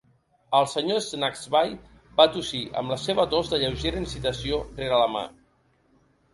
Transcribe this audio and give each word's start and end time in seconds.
El 0.59 0.63
senyor 0.69 1.03
Snagsby 1.07 1.75
va 2.21 2.27
tossir 2.39 2.63
amb 2.83 2.95
la 2.95 2.99
seva 3.03 3.29
tos 3.35 3.53
de 3.55 3.63
lleugera 3.67 4.03
incitació 4.07 4.63
rere 4.83 5.07
la 5.07 5.15
mà. 5.21 5.27